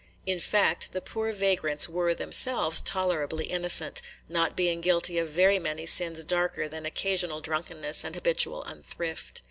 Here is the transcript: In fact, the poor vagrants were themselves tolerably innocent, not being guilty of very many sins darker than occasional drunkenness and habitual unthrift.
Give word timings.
In 0.25 0.39
fact, 0.39 0.93
the 0.93 0.99
poor 0.99 1.31
vagrants 1.31 1.87
were 1.87 2.15
themselves 2.15 2.81
tolerably 2.81 3.45
innocent, 3.45 4.01
not 4.27 4.55
being 4.57 4.81
guilty 4.81 5.19
of 5.19 5.29
very 5.29 5.59
many 5.59 5.85
sins 5.85 6.23
darker 6.23 6.67
than 6.67 6.87
occasional 6.87 7.39
drunkenness 7.39 8.03
and 8.03 8.15
habitual 8.15 8.63
unthrift. 8.63 9.39